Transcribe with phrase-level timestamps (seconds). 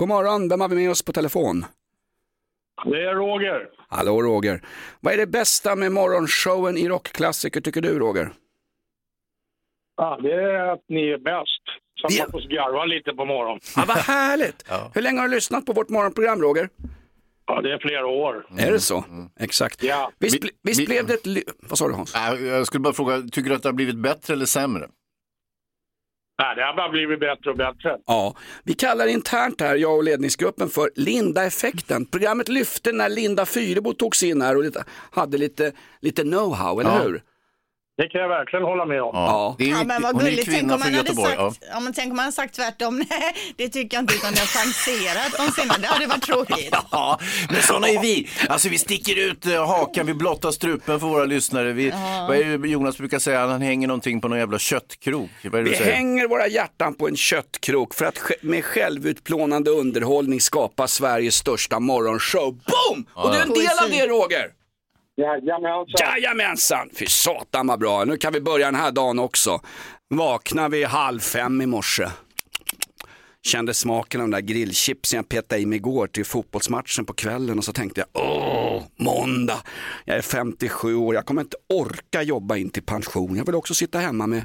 [0.00, 1.64] God morgon, vem har vi med oss på telefon?
[2.84, 3.68] Det är Roger.
[3.88, 4.62] Hallå Roger.
[5.00, 8.32] Vad är det bästa med morgonshowen i rockklassiker tycker du Roger?
[9.96, 11.62] Ja, det är att ni är bäst.
[12.00, 13.60] Så att man får garva lite på morgonen.
[13.76, 14.64] Ja, vad härligt!
[14.94, 16.68] Hur länge har du lyssnat på vårt morgonprogram Roger?
[17.46, 18.46] Ja, det är flera år.
[18.58, 19.04] Är det så?
[19.40, 19.82] Exakt.
[19.82, 20.12] Ja.
[20.18, 21.44] Visst, Vi- visst vi- blev det ett...
[21.68, 22.14] Vad sa du Hans?
[22.40, 24.88] Jag skulle bara fråga, tycker du att det har blivit bättre eller sämre?
[26.42, 27.96] Nej, det har bara blivit bättre och bättre.
[28.06, 32.06] Ja, vi kallar internt här, jag och ledningsgruppen, för Linda-effekten.
[32.06, 34.64] Programmet lyfte när Linda Fyrebo togs in här och
[35.10, 37.02] hade lite, lite know-how, eller Ja.
[37.02, 37.22] hur?
[38.00, 39.10] Det kan jag verkligen hålla med om.
[39.14, 39.54] Ja.
[39.58, 40.44] Det är Ja, men vad hon är gulligt.
[40.46, 41.36] Tänk kvinna om, från man hade Göteborg.
[41.36, 41.68] sagt, Ja.
[41.72, 41.80] ja.
[41.80, 42.96] men tänk om man hade sagt tvärtom.
[43.10, 45.78] Nej, det tycker jag inte, utan det har chanserat de senare.
[45.80, 46.74] Det hade varit tråkigt.
[46.90, 47.18] Ja,
[47.50, 48.28] men sådana är vi.
[48.48, 51.72] Alltså vi sticker ut eh, hakan, vi blottar strupen för våra lyssnare.
[51.72, 51.90] Vi,
[52.28, 53.46] Vad är det Jonas brukar säga?
[53.46, 55.30] Han hänger någonting på någon jävla köttkrok.
[55.44, 55.92] Vad är det Vi du säger?
[55.92, 61.80] hänger våra hjärtan på en köttkrok för att sj- med självutplånande underhållning skapa Sveriges största
[61.80, 62.50] morgonshow.
[62.52, 63.06] Boom!
[63.14, 64.59] Och du är en del av det Roger!
[65.20, 66.06] Jajamensan.
[66.06, 66.90] Jajamensan!
[66.94, 68.04] Fy satan vad bra.
[68.04, 69.60] Nu kan vi börja den här dagen också.
[70.08, 72.06] Vaknade vid halv fem i morse.
[73.42, 77.58] Kände smaken av de där grillchipsen jag petade i mig igår till fotbollsmatchen på kvällen
[77.58, 79.62] och så tänkte jag, åh, måndag.
[80.04, 83.36] Jag är 57 år, jag kommer inte orka jobba in till pension.
[83.36, 84.42] Jag vill också sitta hemma med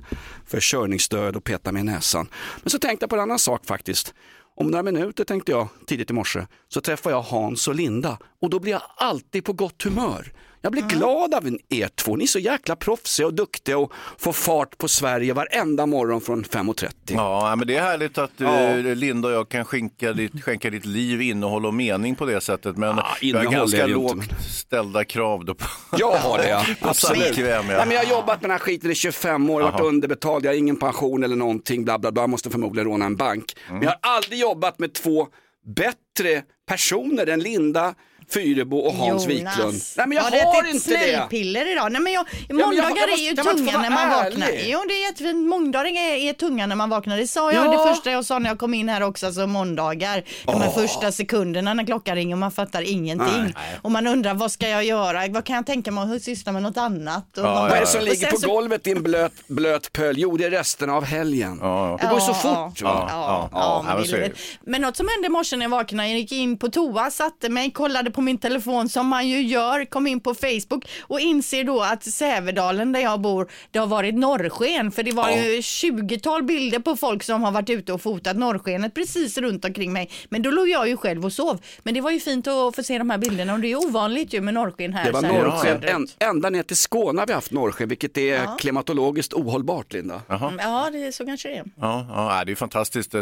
[0.48, 2.28] försörjningsstöd och peta mig i näsan.
[2.64, 4.14] Men så tänkte jag på en annan sak faktiskt.
[4.58, 8.50] Om några minuter tänkte jag tidigt i morse så träffar jag Hans och Linda och
[8.50, 10.32] då blir jag alltid på gott humör.
[10.66, 14.34] Jag blir glad av er två, ni är så jäkla proffsiga och duktiga och får
[14.34, 16.92] fart på Sverige varenda morgon från 5.30.
[17.06, 18.48] Ja, men det är härligt att eh,
[18.78, 18.94] Ja.
[18.94, 22.78] Linda och jag kan skänka ditt, skänka ditt liv innehåll och mening på det sättet.
[22.78, 25.66] Men Ja, vi har ganska lågt inte, ställda krav då på,
[25.98, 27.24] Jag har det ja, absolut.
[27.26, 27.68] samkväm.
[27.68, 27.86] Nej, Ja.
[27.86, 29.88] men jag har jobbat med den här skiten i 25 år, varit Jaha.
[29.88, 33.56] underbetald, jag har ingen pension eller någonting, bla bla bla, måste förmodligen råna en bank.
[33.70, 35.28] Men jag har aldrig jobbat med två
[35.76, 37.94] bättre personer än Linda
[38.34, 39.82] Fyrebo och Hans Wiklund.
[39.98, 41.00] Nej men jag har du har ätit inte det.
[41.16, 41.92] snällpiller idag?
[41.92, 44.40] Nej men jag, men jag- måndagar jag måste- är ju tunga när man ärlig.
[44.40, 44.50] vaknar.
[44.66, 47.18] Jo det är jättefint, måndagar är, är tunga när man vaknar.
[47.18, 47.72] Det sa jag Ja.
[47.72, 50.24] det första jag sa när jag kom in här också, alltså måndagar.
[50.46, 53.44] De här första sekunderna när klockan ringer och man fattar ingenting.
[53.44, 53.54] Nej.
[53.82, 55.28] Och man undrar vad ska jag göra?
[55.28, 57.38] Vad kan jag tänka mig att syssla med något annat?
[57.38, 60.16] Och ja, Vad är det som ligger på så- golvet i en blöt, blöt pöl?
[60.18, 61.60] Jo, det är resterna av helgen.
[61.62, 62.34] Ja, Det går ju så Ja,
[62.70, 62.82] fort.
[62.82, 64.30] Ja, ja, ja, ja, ja,
[64.66, 67.50] men något som hände i morse när jag vaknade, jag gick in på toa, satte
[67.50, 71.64] mig, kollade på min telefon som man ju gör, kom in på Facebook och inser
[71.64, 74.92] då att Sävedalen där jag bor, det har varit norrsken.
[74.92, 75.38] För det var Ja.
[75.46, 79.94] ju 20-tal bilder på folk som har varit ute och fotat norrskenet precis runt omkring
[79.94, 80.10] mig.
[80.30, 81.60] Men då låg jag ju själv och sov.
[81.84, 84.34] Men det var ju fint att få se de här bilderna och det är ovanligt
[84.34, 85.06] ju med norrsken här.
[85.06, 89.34] Det var norrsken, en, ända ner till Skåne har vi haft norrsken, vilket är klimatologiskt
[89.34, 90.22] ohållbart, Linda.
[90.60, 91.66] Ja, det, så kanske det är.
[91.80, 92.06] Ja,
[92.38, 93.16] ja, det är fantastiskt.
[93.16, 93.22] Eh,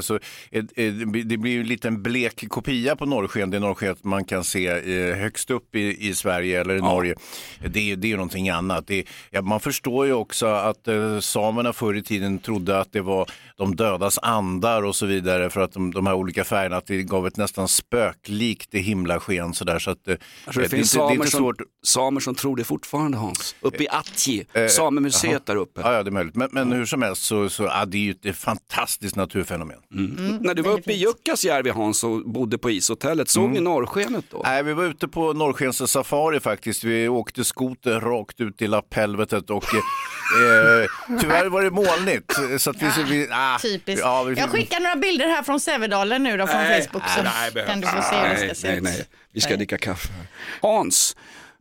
[0.51, 0.93] eh,
[1.25, 5.15] det blir ju en liten blek kopia på norrsken, det norrsken man kan se eh,
[5.17, 7.15] högst upp i, i Sverige eller i Norge.
[7.67, 8.87] Det, är- det är ju någonting annat.
[8.87, 13.01] Det, ja, man förstår ju också att eh, samerna förr i tiden trodde att det
[13.01, 16.85] var de dödas andar och så vidare för att de, de här olika färgerna, att
[16.87, 19.79] det gav ett nästan spöklikt himlasken sådär.
[19.79, 21.57] Så att, eh, Jag tror det, det, är finns det är samer, som, svårt.
[21.83, 23.55] samer som tror det fortfarande Hans.
[23.61, 25.81] Uppe i Atji, Eh, samemuseet där uppe.
[25.83, 26.35] Ja, ja, det är möjligt.
[26.35, 29.77] Men, men hur som helst så, så ja, det är ju ett, ett fantastiskt naturfenomen.
[30.39, 33.53] När du var uppe i Jukkasjärvi Hans och bodde på ishotellet, såg Mm.
[33.53, 34.41] ni norrskenet då?
[34.45, 36.83] Nej, vi var ute på Norrskens safari faktiskt.
[36.83, 42.61] Vi åkte skoter rakt ut i lapphelvetet och eh, tyvärr var det molnigt.
[42.61, 44.01] Så att vi, vi, ah, Typiskt.
[44.05, 47.23] Ja, vi, Jag skickar några bilder här från Sävedalen nu då från Facebook så
[47.67, 48.83] kan du få se hur det ska nej, se nej, ut.
[48.83, 49.05] nej.
[49.33, 50.09] Vi ska dricka kaffe.
[50.61, 51.15] Hans,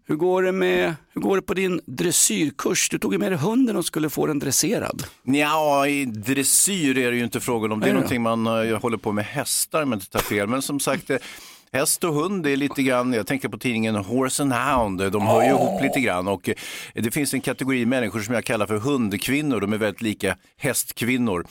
[0.06, 2.88] hur går, det med, hur går det på din dressyrkurs?
[2.88, 5.05] Du tog ju med dig hunden och skulle få den dresserad.
[5.23, 7.81] Ja, i dressyr är det ju inte frågan om.
[7.81, 8.17] Det är Nej då.
[8.17, 10.49] någonting man eh, håller på med hästar om jag inte tar fel.
[10.49, 11.17] Men som sagt, eh,
[11.73, 15.43] häst och hund är lite grann, jag tänker på tidningen Horse and Hound, de hör
[15.43, 16.29] ju ihop lite grann.
[16.29, 16.55] Och eh,
[16.95, 21.47] det finns en kategori människor som jag kallar för hundkvinnor, de är väldigt lika hästkvinnor.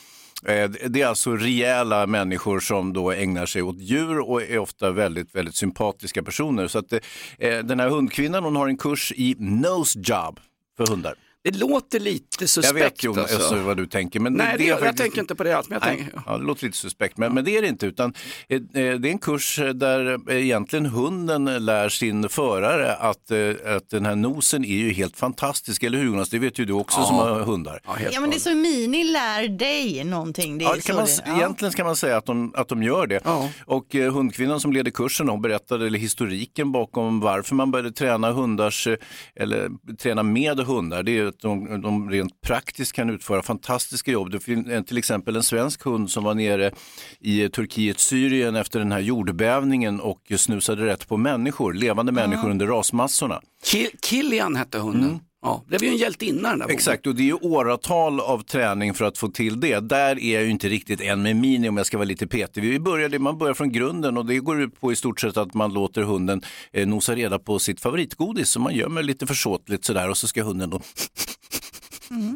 [0.46, 4.92] Eh, Det är alltså rejäla människor som då ägnar sig åt djur och är ofta
[4.92, 6.68] väldigt, väldigt sympatiska personer.
[6.68, 10.40] Så att eh, den här hundkvinnan hon har en kurs i nose job
[10.78, 11.14] för hundar.
[11.44, 13.56] Det låter lite suspekt Jag vet Jonas alltså.
[13.56, 14.20] vad du tänker.
[14.20, 15.70] Men Nej, det, är jag faktiskt- tänker inte på det alls.
[15.70, 17.86] Men jag Nej, tänker, ja, det låter lite suspekt, men, men det är det inte.
[17.86, 18.14] Utan,
[18.50, 23.90] eh, eh, det är en kurs där egentligen hunden lär sin förare att, eh, att
[23.90, 25.84] den här nosen är ju helt fantastisk.
[25.84, 26.30] Eller hur Jonas?
[26.30, 27.80] Det vet ju du också som har hundar.
[27.86, 30.58] ja, helt Ja men det är så Mini lär dig någonting.
[30.58, 31.36] Det är Ja, det kan man, det, ja.
[31.38, 33.22] Egentligen kan man säga att de, att de gör det.
[33.24, 33.50] Ja.
[33.66, 38.32] Och eh, hundkvinnan som leder kursen hon berättade eller historiken bakom varför man började träna
[38.32, 38.96] hundars, eh,
[39.36, 41.04] eller träna med hundar.
[41.04, 44.32] Det är att de, de rent praktiskt kan utföra fantastiska jobb.
[44.32, 46.72] Det finns en- till exempel en svensk hund som var nere
[47.20, 52.68] i Turkiet, Syrien efter den här jordbävningen och snusade rätt på människor, levande människor under
[52.68, 53.42] rasmassorna.
[53.66, 55.20] Ki- Kilian hette hunden.
[55.44, 56.70] Ja, det blev ju en hjältinna den där.
[56.70, 59.80] Exakt, och det är ju åratal av träning för att få till det.
[59.80, 62.62] Där är jag ju inte riktigt en med mini om jag ska vara lite petig.
[62.62, 65.54] Vi började, man börjar från grunden och det går ut på i stort sett att
[65.54, 66.42] man låter hunden
[66.72, 70.44] eh, nosa reda på sitt favoritgodis som man gömmer lite försåtligt sådär och så ska
[70.44, 70.82] hunden då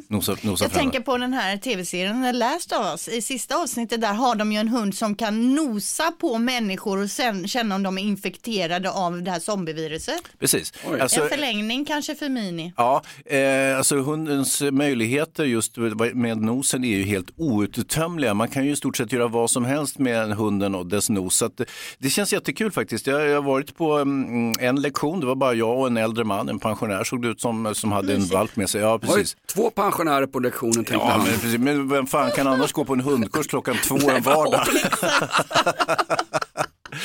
[0.07, 3.07] nosa, nosa Jag tänker på den här tv-serien The Last of Us.
[3.07, 7.11] I sista avsnittet där har de ju en hund som kan nosa på människor och
[7.11, 10.21] sen känna om de är infekterade av det här zombieviruset.
[10.39, 10.73] Precis.
[11.01, 12.73] Alltså, en förlängning kanske för Mini.
[12.77, 15.77] Ja, eh, alltså hundens möjligheter just
[16.13, 18.33] med nosen är ju helt outtömliga.
[18.33, 21.35] Man kan ju i stort sett göra vad som helst med hunden och dess nos.
[21.35, 21.61] Så att
[21.97, 23.07] det, känns jättekul faktiskt.
[23.07, 26.23] Jag, jag har varit på mm, en lektion, det var bara jag och en äldre
[26.23, 28.81] man, en pensionär såg det ut som, som hade en valp med sig.
[28.81, 29.37] Ja, Oj, precis.
[29.53, 31.19] två pensionärer på lektionen tänkte Ja, han.
[31.23, 31.59] men, precis.
[31.59, 34.67] men vem fan kan annars gå på en hundkurs klockan två en vardag?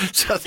[0.12, 0.46] Så att,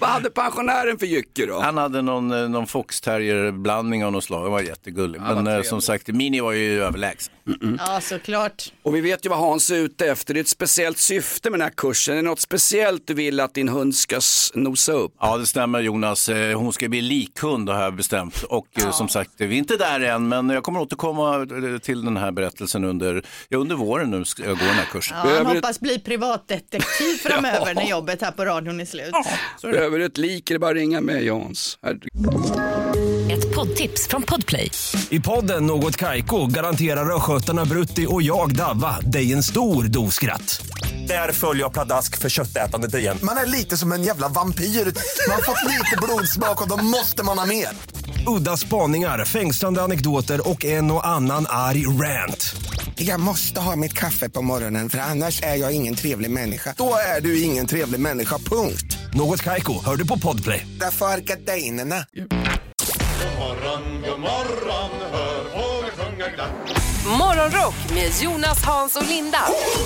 [0.00, 1.60] Vad hade pensionären för jycke då?
[1.60, 5.20] han hade någon, eh, någon foxterrier-blandning av något slag, det var jättegullig.
[5.20, 7.32] Men vad eh, som sagt, Mini var ju överlägsen.
[7.78, 8.72] Ja, såklart.
[8.82, 10.34] Och vi vet ju vad Hans är ute efter.
[10.34, 12.12] Det är ett speciellt syfte med den här kursen.
[12.14, 14.20] Är det något speciellt du vill att din hund ska
[14.54, 15.12] nosa upp?
[15.20, 16.28] Ja, det stämmer Jonas.
[16.28, 18.42] Eh, Hon ska bli likhund har jag bestämt.
[18.42, 21.46] Och eh, som sagt, vi är inte där än, men jag kommer återkomma
[21.82, 25.16] till den här berättelsen under, ja, under våren nu ska jag gå den här kursen.
[25.24, 29.14] Ja, han hoppas bli privatdetektiv framöver när jobbet här på radion är slut.
[29.62, 31.30] Behöver du ett lik är det bara att ringa mig.
[31.82, 32.10] Herregud.
[33.30, 34.70] Ett poddtips från Podplay.
[35.10, 40.62] I podden Något Kaiko garanterar östgötarna Brutti och jag, Davva, dig en stor dos skratt.
[41.08, 43.18] Där följer jag pladask för köttätandet igen.
[43.22, 44.64] Man är lite som en jävla vampyr.
[44.64, 47.68] Man har fått lite blodsmak och då måste man ha mer.
[48.26, 52.54] Udda spaningar, fängslande anekdoter och en och annan arg rant.
[53.02, 56.74] Jag måste ha mitt kaffe på morgonen för annars är jag ingen trevlig människa.
[56.76, 58.98] Då är du ingen trevlig människa, punkt.
[59.14, 60.66] Något Kaiko, hör du på Podplay.
[60.80, 62.04] Därför är gardinerna.
[67.18, 69.38] Morgonrock med Jonas, Hans och Linda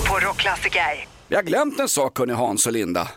[0.09, 1.07] på Rockklassiker.
[1.27, 3.07] Vi har glömt en sak hörni Hans och Linda.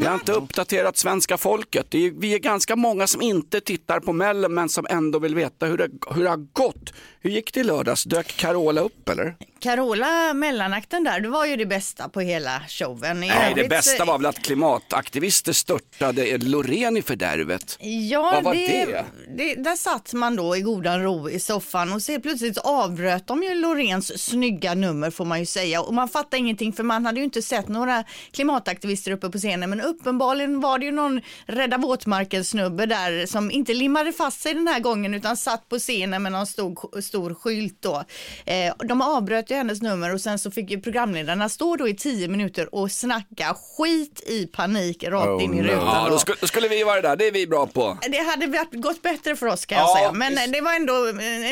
[0.00, 1.86] Vi har inte uppdaterat svenska folket.
[1.88, 5.34] Det är, vi är ganska många som inte tittar på Mellon men som ändå vill
[5.34, 6.92] veta hur det, hur det har gått.
[7.24, 8.04] Hur gick det i lördags?
[8.04, 9.36] Dök Carola upp eller?
[9.64, 13.24] Carola, mellanakten där, det var ju det bästa på hela showen.
[13.24, 17.78] I Nej, det bästa var väl att klimataktivister störtade Loreen i fördärvet.
[18.10, 19.04] Ja, Vad var det, det?
[19.36, 19.54] det?
[19.54, 23.54] Där satt man då i godan ro i soffan och så plötsligt avbröt de ju
[23.54, 27.24] Lorens snygga nummer får man ju säga och man fattar ingenting för man hade ju
[27.24, 32.44] inte sett några klimataktivister uppe på scenen men uppenbarligen var det ju någon Rädda våtmarken
[32.44, 36.32] snubbe där som inte limmade fast sig den här gången utan satt på scenen med
[36.32, 38.04] någon stor, stor skylt då.
[38.46, 41.94] Eh, de avbröt ju hennes nummer och sen så fick ju programledarna stå då i
[41.94, 45.78] tio minuter och snacka skit i panik rakt Oh, in i rutan.
[45.86, 46.10] Ja, då.
[46.10, 47.98] då skulle, då skulle vi vara där, det är vi bra på.
[48.10, 50.12] Det hade varit, gått bättre för oss kan jag Ja, säga.
[50.12, 50.52] Men visst.
[50.52, 50.94] det var ändå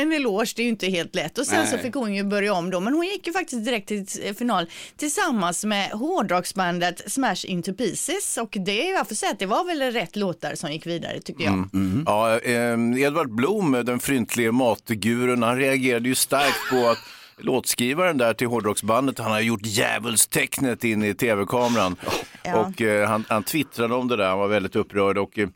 [0.02, 1.38] en eloge, det är ju inte helt lätt.
[1.38, 1.66] Och sen Nej.
[1.66, 2.80] så fick hon ju börja om då.
[2.80, 4.06] Men hon gick ju faktiskt direkt till
[4.38, 8.36] final tillsammans med hårdrocksbandet Smash Into Pieces.
[8.36, 11.44] Och det, jag får säga att det var väl rätt låtar som gick vidare tycker
[11.44, 11.52] jag.
[11.52, 12.02] Mm.
[12.06, 16.98] Ja, eh, Edvard Blom, den fryntlige matgurun, han reagerade ju starkt på att
[17.36, 21.96] låtskrivaren där till hårdrocksbandet, han har gjort djävulstecknet in i tv-kameran.
[22.42, 22.56] Ja.
[22.56, 25.18] Och eh, han, han twittrade om det där, han var väldigt upprörd.
[25.18, 25.48] Och, eh,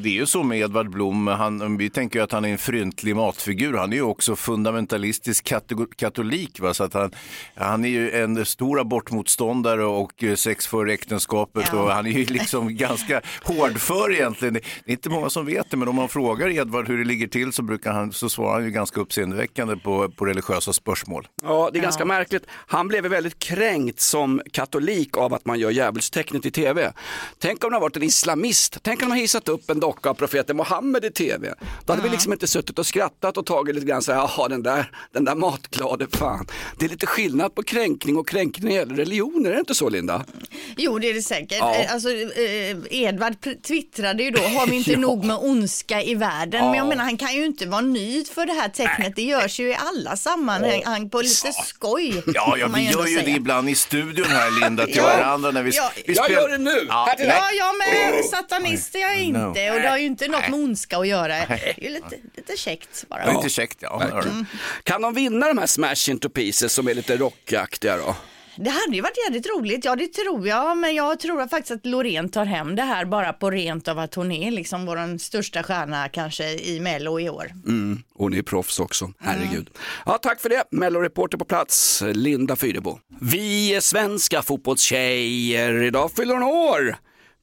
[0.00, 2.58] det är ju så med Edvard Blom, han, vi tänker ju att han är en
[2.58, 3.74] fryntlig matfigur.
[3.74, 5.52] Han är ju också fundamentalistisk
[5.96, 6.60] katolik.
[6.60, 6.74] Va?
[6.74, 7.14] Så att han,
[7.54, 11.68] han är ju en stor abortmotståndare och eh, sex före äktenskapet.
[11.72, 11.82] Ja.
[11.82, 14.54] Och han är ju liksom ganska hårdför egentligen.
[14.54, 17.26] Det är inte många som vet det, men om man frågar Edvard hur det ligger
[17.26, 21.28] till så, brukar han, så svarar han ju ganska uppseendeväckande på, på religiösa spörsmål.
[21.42, 22.44] Ja, det är ganska märkligt.
[22.50, 26.92] Han blev väldigt kränkt som katolik av att man gör djävulstecknet i tv.
[27.38, 30.10] Tänk om det har varit en islamist, tänk om de har hissat upp en docka
[30.10, 31.54] av profeten Mohammed i tv.
[31.84, 34.48] Då hade vi liksom inte suttit och skrattat och tagit lite grann så här, jaha
[34.48, 36.46] den där, den där matglade fan.
[36.78, 39.74] Det är lite skillnad på kränkning och kränkning när det gäller religioner, är det inte
[39.74, 40.24] så Linda?
[40.76, 41.58] Jo det är det säkert.
[41.60, 41.74] Ja.
[41.74, 43.34] Eh, Alltså, eh, Edvard
[43.66, 44.98] twittrade ju då, har vi inte Ja.
[44.98, 46.64] nog med ondska i världen?
[46.64, 46.88] Men jag Ja.
[46.88, 49.16] menar han kan ju inte vara nöjd för det här tecknet.
[49.16, 52.22] Det görs ju i alla sammanhang på lite skoj.
[52.34, 53.36] Ja, ja vi gör ju det säga.
[53.36, 55.02] ibland i studion här Linda till Ja.
[55.02, 55.90] varandra när vi, Ja.
[56.06, 56.86] vi Jag spelar- gör det nu!
[56.88, 57.26] Ja, Här till.
[57.26, 58.24] Ja, jag med.
[58.24, 59.38] Satanist är jag No.
[59.48, 61.28] Inte och det har ju inte något med ondska att göra.
[61.28, 63.22] Det är ju lite, lite käckt bara.
[63.22, 63.98] Är lite käckt ja.
[63.98, 64.46] Verkligen.
[64.82, 68.16] Kan de vinna de här smash into pieces som är lite rockaktiga då?
[68.56, 71.86] Det hade ju varit jävligt roligt, ja det tror jag, men jag tror faktiskt att
[71.86, 75.62] Loreen tar hem det här bara på rent av att hon är liksom vår största
[75.62, 77.52] stjärna kanske i Mello i år.
[77.66, 79.70] Mm, och ni är proffs också, herregud.
[80.06, 82.98] Ja, tack för det, Melloreporter på plats, Linda Fyrebo.
[83.20, 86.96] Vi är svenska fotbollstjejer, idag fyller hon år.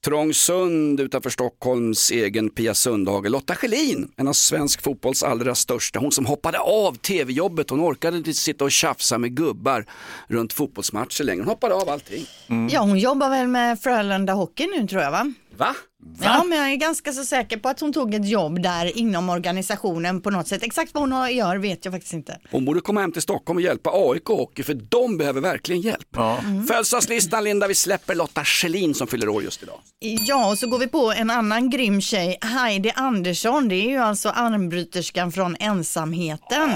[0.08, 3.30] Trångsund utanför Stockholms egen Pia Sundhage.
[3.30, 6.00] Lotta Schelin, en av svensk fotbolls allra största.
[6.00, 7.70] Hon som hoppade av tv-jobbet.
[7.70, 9.86] Hon orkade inte sitta och tjafsa med gubbar
[10.28, 11.42] runt fotbollsmatcher längre.
[11.42, 12.26] Hon hoppade av allting.
[12.50, 12.70] Mm.
[12.72, 15.34] Ja, hon jobbar väl med Frölunda Hockey nu tror jag va?
[15.58, 15.76] Va?
[16.22, 19.30] Ja, men jag är ganska så säker på att hon tog ett jobb där inom
[19.30, 20.64] organisationen på något sätt.
[20.64, 22.40] Exakt vad hon gör vet jag faktiskt inte.
[22.52, 26.08] Hon borde komma hem till Stockholm och hjälpa AIK Hockey för de behöver verkligen hjälp.
[26.16, 26.40] Ja.
[26.68, 29.80] Födelsedagslistan Linda, vi släpper Lotta Schelin som fyller år just idag.
[30.00, 33.68] Ja, och så går vi på en annan grym tjej, Heidi Andersson.
[33.70, 36.72] Det är ju alltså armbryterskan från ensamheten.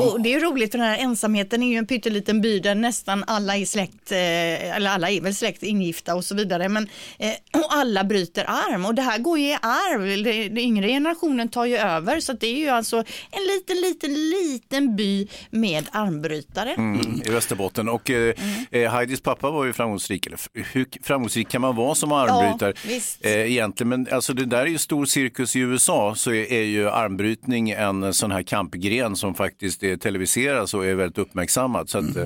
[0.00, 2.74] Och det är ju roligt för den här ensamheten är ju en pytteliten by där
[2.74, 6.68] nästan alla är släkt, eh, eller alla är väl släkt ingifta och så vidare.
[6.68, 10.24] Men, eh, och alla bryter arm och det här går ju i arv.
[10.24, 12.96] Den yngre generationen tar ju över så att det är ju alltså
[13.30, 16.74] en liten, liten, liten by med armbrytare.
[16.74, 18.34] Mm, I Västerbotten och eh,
[18.70, 20.26] eh, Heidis pappa var ju framgångsrik.
[20.26, 20.38] Eller,
[20.72, 22.72] hur framgångsrik kan man vara som armbrytare?
[22.82, 23.24] Ja, visst.
[23.26, 26.62] eh, egentligen, men alltså det där är ju stor cirkus i USA så är, är
[26.64, 31.90] ju armbrytning en sån här kampgren som faktiskt är televiseras och är väldigt uppmärksammad.
[31.90, 32.22] Så att, eh,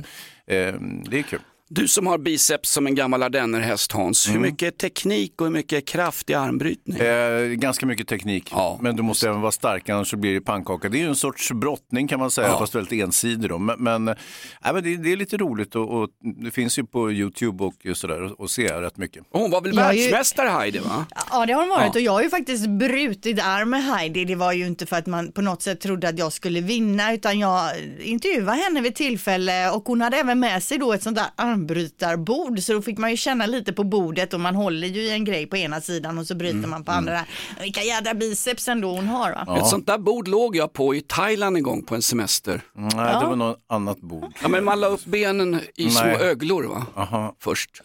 [0.56, 0.74] eh,
[1.10, 1.40] det är kul.
[1.72, 5.86] Du som har biceps som en gammal ardennerhäst Hans, hur mycket teknik och hur mycket
[5.86, 7.00] kraft i armbrytning?
[7.00, 8.78] Eh, ganska mycket teknik, Ja.
[8.82, 10.88] men du måste även vara stark annars så blir det pannkaka.
[10.88, 12.58] Det är ju en sorts brottning kan man säga, Ja.
[12.58, 13.50] fast väldigt ensidig.
[13.50, 13.58] Då.
[13.58, 14.14] Men, men, eh,
[14.72, 16.08] men det, det är lite roligt och, och
[16.44, 19.22] det finns ju på YouTube och sådär att se rätt mycket.
[19.30, 21.06] Och hon var väl Jag är ju- världsmästare Heidi va?
[21.30, 21.90] Ja det har hon varit Ja.
[21.94, 24.24] och jag har ju faktiskt brutit arm med Heidi.
[24.24, 27.14] Det var ju inte för att man på något sätt trodde att jag skulle vinna
[27.14, 31.16] utan jag intervjuade henne vid tillfälle och hon hade även med sig då ett sånt
[31.16, 31.26] där
[31.60, 35.10] armbrytarbord så då fick man ju känna lite på bordet och man håller ju i
[35.10, 37.20] en grej på ena sidan och så bryter Mm, man på andra.
[37.60, 39.58] Vilka jädra biceps ändå hon har va?
[39.58, 42.60] Ett sånt där bord låg jag på i Thailand en gång på en semester.
[42.74, 42.90] Nej,
[43.20, 44.32] det var något annat bord.
[44.42, 46.16] Ja, men man la upp benen i små Nej.
[46.16, 46.86] öglor va?
[46.96, 47.34] Aha.
[47.40, 47.82] Först.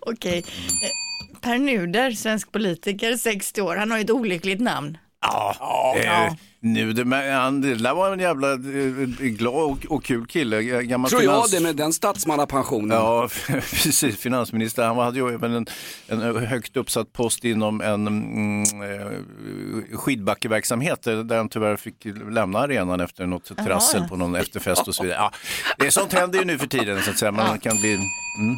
[0.00, 0.38] Okej.
[0.38, 4.98] Eh, Per Nuder, svensk politiker, 60 år, han har ju ett olyckligt namn.
[5.20, 8.58] Ja, eh, nu, det, men han, det där var en jävla eh,
[9.18, 10.62] glad och, och kul kille.
[10.62, 12.96] Gammal Tror jag finans- det med den statsmannapensionen.
[12.96, 14.18] Ja, precis.
[14.18, 14.86] Finansminister.
[14.86, 15.66] Han hade ju även en,
[16.08, 22.58] en högt uppsatt post inom en mm, eh, skidbackeverksamhet där där han tyvärr fick lämna
[22.58, 25.18] arenan efter något trassel på någon efterfest och så vidare.
[25.18, 25.32] Ja,
[25.78, 27.32] det är sånt händer ju nu för tiden så att säga.
[27.32, 27.94] Man kan bli...
[28.38, 28.56] Mm.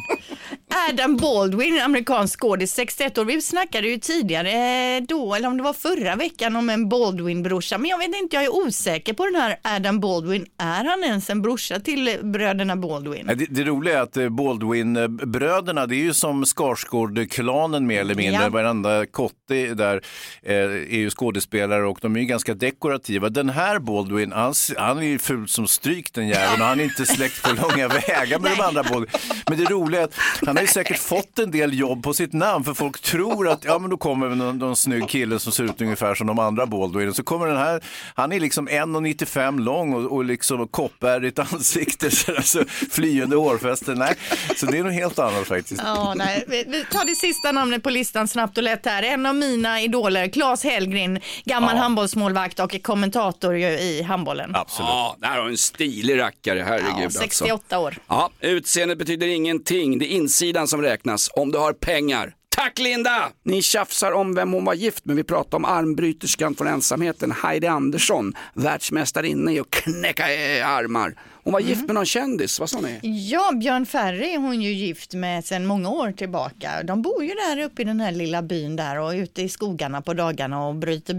[0.89, 3.25] Adam Baldwin, amerikansk skådis, 61 år.
[3.25, 7.77] Vi snackade ju tidigare eh, då, eller om det var förra veckan, om en Baldwin-brorsa.
[7.77, 10.45] Men jag vet inte, jag är osäker på den här Adam Baldwin.
[10.57, 13.31] Är han ens en brorsa till bröderna Baldwin?
[13.35, 18.43] Det, det roliga är att eh, Baldwin-bröderna, det är ju som Skarsgård-klanen mer eller mindre.
[18.43, 18.49] Ja.
[18.49, 20.01] Varenda kotte där
[20.43, 23.29] eh, är ju skådespelare och de är ju ganska dekorativa.
[23.29, 26.83] Den här Baldwin, han, han är ju ful som stryk den jäveln och han är
[26.83, 29.21] inte släkt på långa vägar med de andra Baldwin.
[29.49, 32.33] Men det roliga är att han har ju säkert fått en del jobb på sitt
[32.33, 35.63] namn för folk tror att ja men då kommer någon, någon snygg kille som ser
[35.63, 37.13] ut ungefär som de andra Baldwin.
[37.13, 37.83] Så kommer den här,
[38.15, 43.97] han är liksom 1,95 lång och, och liksom koppärrigt ansikte, så alltså, flyende hårfästen.
[43.97, 44.15] Nej,
[44.55, 45.81] så det är nog helt annat faktiskt.
[45.85, 46.45] Ja, nej.
[46.47, 49.03] Vi, vi tar det sista namnet på listan snabbt och lätt här.
[49.03, 54.55] En av mina idoler, Claes Hellgren, gammal handbollsmålvakt och kommentator i handbollen.
[54.55, 54.89] Absolut.
[54.89, 57.19] Ja, det här har en stilig rackare, herregud Ja, alltså.
[57.19, 57.95] 68 år.
[58.07, 62.33] Ja, utseendet betyder ingenting, det är insidan som räknas, om du har pengar.
[62.55, 63.29] Tack Linda!
[63.45, 67.67] Ni tjafsar om vem hon var gift med, vi pratar om armbryterskan från ensamheten, Heidi
[67.67, 71.15] Andersson, världsmästarinna i att knäcka eh, armar.
[71.49, 72.99] Hon var gift med någon kändis, vad sa ni?
[73.29, 76.83] Ja, Björn Ferry är hon ju gift med sedan många år tillbaka.
[76.83, 80.01] De bor ju där uppe i den här lilla byn där och ute i skogarna
[80.01, 81.13] på dagarna och bryter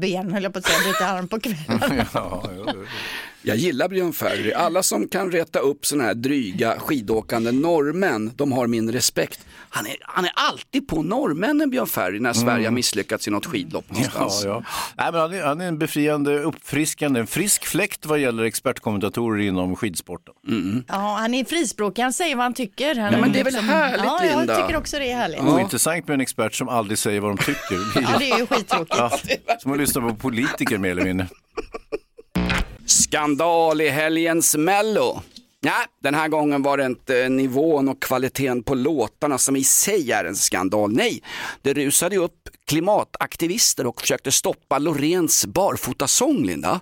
[0.00, 2.06] ben, höll jag på att säga, bryter arm på kvällen.
[2.14, 2.74] Ja, ja, ja.
[3.44, 4.52] Jag gillar Björn Ferry.
[4.52, 9.40] Alla som kan reta upp sådana här dryga skidåkande norrmän, de har min respekt.
[9.70, 13.46] Han är, han är alltid på norrmännen Björn Ferry när Sverige har misslyckats i något
[13.46, 14.02] skidlopp Mm.
[14.02, 14.44] Ja, någonstans.
[14.44, 14.62] ja.
[14.96, 19.42] Nej, men han, är, han är en befriande, uppfriskande, en frisk fläkt vad gäller expertkommentatorer
[19.42, 20.34] inom skidsporten.
[20.88, 22.94] Ja, han är frispråkig, han säger vad han tycker.
[22.94, 24.56] Han Ja, men det är väl liksom- härligt, Ja, jag Linda?
[24.62, 25.40] tycker också det är härligt.
[25.40, 28.00] Ointressant med en expert som aldrig säger vad de tycker.
[28.02, 28.94] Ja, det är ju skittråkigt.
[28.98, 29.10] Ja,
[29.58, 31.28] som att lyssna på politiker mer eller mindre.
[32.86, 35.20] Skandal i helgens Mello.
[35.64, 40.12] Nej, den här gången var det inte nivån och kvaliteten på låtarna som i sig
[40.12, 40.92] är en skandal.
[40.92, 41.22] Nej,
[41.62, 46.80] det rusade upp klimataktivister och försökte stoppa Lorens barfotasång, Linda.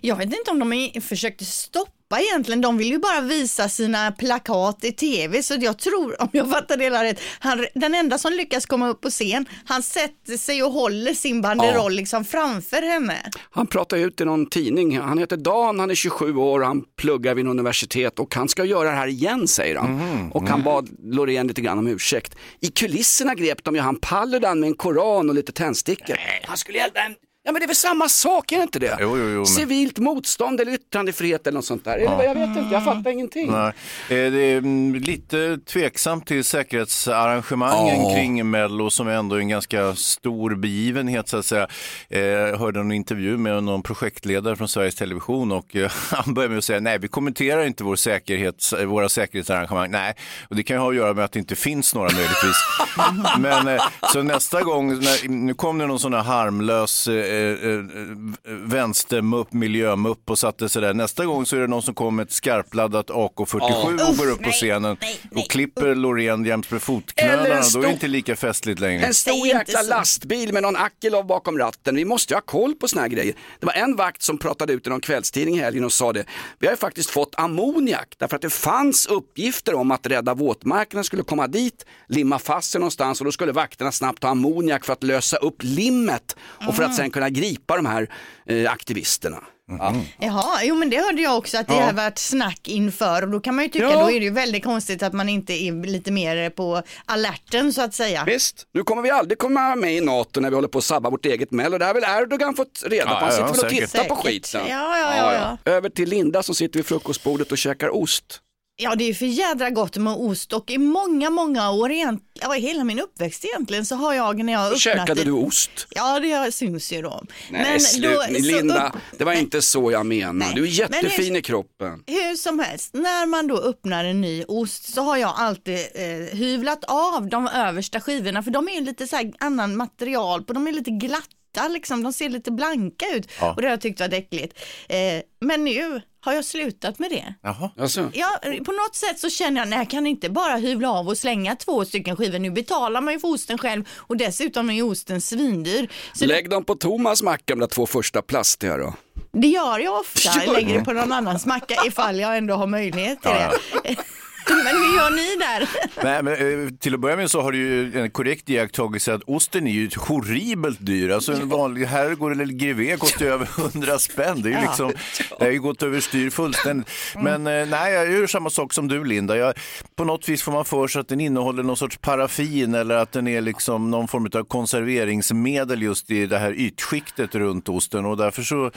[0.00, 4.84] Jag vet inte om de försökte stoppa egentligen, de vill ju bara visa sina plakat
[4.84, 8.32] i tv så jag tror, om jag fattar det hela rätt, han, den enda som
[8.32, 13.30] lyckas komma upp på scen, han sätter sig och håller sin banderoll liksom framför henne.
[13.50, 17.34] Han pratar ut i någon tidning, han heter Dan, han är 27 år, han pluggar
[17.34, 20.30] vid en universitet och han ska göra det här igen säger han.
[20.34, 22.34] Och han bad Loreen lite grann om ursäkt.
[22.60, 26.16] I kulisserna grep de ju han Paludan med en koran och lite tändstickor.
[26.44, 27.14] Han skulle hjälpa en
[27.44, 28.96] Ja men det är väl samma sak, är det inte det?
[29.00, 31.96] Jo, jo, jo, men- Civilt motstånd eller yttrandefrihet eller något sånt där.
[31.98, 33.50] Eller, Jag vet inte, jag fattar ingenting.
[33.50, 33.66] Nej.
[34.08, 38.14] Eh, Det är mm, lite tveksamt till säkerhetsarrangemangen Ja.
[38.14, 41.66] kring Mello som är ändå en ganska stor begivenhet så att säga.
[42.10, 46.50] Eh, Jag hörde en intervju med någon projektledare från Sveriges Television och eh, han började
[46.50, 49.90] med att säga nej vi kommenterar inte vår säkerhets, eh, våra säkerhetsarrangemang.
[49.90, 50.14] Nej,
[50.50, 52.56] och det kan ju ha att göra med att det inte finns några möjligtvis.
[53.38, 53.82] Men eh,
[54.12, 60.38] så nästa gång, nu kom det någon sån här harmlös eh, eh, vänstermupp, miljömupp och
[60.38, 60.94] satte sig där.
[60.94, 64.42] Nästa gång så är det någon som kommer med ett skarpladdat AK47 och går upp
[64.42, 64.96] på scenen
[65.34, 67.62] och klipper Loreen jäms med fotknölarna.
[67.74, 69.06] Då är det inte lika festligt längre.
[69.06, 71.96] En stor jäkla lastbil med någon Akilov bakom ratten.
[71.96, 73.34] Vi måste ju ha koll på såna här grejer.
[73.60, 76.24] Det var en vakt som pratade ut i någon kvällstidning i helgen och sa det.
[76.58, 81.04] Vi har ju faktiskt fått ammoniak därför att det fanns uppgifter om att Rädda våtmarkerna
[81.04, 84.92] skulle komma dit, limma fast sig någonstans och då skulle vakterna snabbt ha ammoniak för
[84.92, 86.36] att lösa upp limmet
[86.68, 88.08] och för att sen kunna gripa de här
[88.46, 89.38] eh, aktivisterna.
[89.78, 89.94] Ja.
[90.18, 93.40] Jaha, jo men det hörde jag också att det har varit snack inför och då
[93.40, 94.00] kan man ju tycka Ja.
[94.02, 97.82] då är det ju väldigt konstigt att man inte är lite mer på alerten så
[97.82, 98.24] att säga.
[98.24, 101.10] Visst, nu kommer vi aldrig komma med i NATO när vi håller på att sabba
[101.10, 101.78] vårt eget Mello.
[101.78, 103.10] Det har väl Erdogan fått reda på.
[103.10, 104.60] Ja, Han sitter ja, väl och tittar på skiten.
[104.68, 105.72] Ja, ja, ja, ja.
[105.72, 108.40] Över till Linda som sitter vid frukostbordet och käkar ost.
[108.76, 112.52] Ja, det är för jädra gott med ost och i många, många år, egent- ja,
[112.52, 115.86] hela min uppväxt egentligen så har jag när jag öppnat Käkade du ost?
[115.90, 117.22] Ja, det syns ju då.
[117.50, 118.18] Nej, slut.
[118.28, 120.32] så Linda, upp- det var inte så jag menade.
[120.38, 120.52] Nej.
[120.54, 122.04] Du är jättefin Men i kroppen.
[122.06, 126.36] Hur som helst, när man då öppnar en ny ost så har jag alltid eh,
[126.38, 130.52] hyvlat av de översta skivorna för de är ju lite så här annan material på,
[130.52, 134.00] de är lite glatta liksom, de ser lite blanka ut och det har jag tyckt
[134.00, 134.58] var äckligt.
[134.88, 134.98] Eh,
[135.40, 137.34] men nu har jag slutat med det.
[137.42, 137.70] Jaha.
[137.78, 141.08] Alltså, Ja, på något sätt så känner jag, nej jag kan inte bara hyvla av
[141.08, 142.38] och slänga två stycken skivor.
[142.38, 145.88] Nu betalar man ju för osten själv och dessutom är ju osten svindyr.
[146.14, 148.94] Så lägg dem på Thomas macka, de där två första plastiga då.
[149.32, 152.66] det gör jag ofta, jag lägger det på någon annans macka ifall jag ändå har
[152.66, 153.96] möjlighet till det.
[154.48, 155.68] Men hur gör ni där?
[156.04, 159.22] Nej, men, eh, till att börja med så har du ju en korrekt iakttagelse att
[159.26, 161.10] osten är ju horribelt dyr.
[161.10, 164.42] Alltså en vanlig herrgård eller grevé kostar över 100 spänn.
[164.42, 164.92] Det, är ju liksom,
[165.38, 166.88] det har ju gått överstyr fullständigt.
[167.16, 169.36] Men eh, nej, jag gör samma sak som du Linda.
[169.36, 169.54] Jag,
[169.96, 173.12] på något vis får man för sig att den innehåller någon sorts paraffin eller att
[173.12, 178.16] den är liksom någon form av konserveringsmedel just i det här ytskiktet runt osten och
[178.16, 178.70] därför så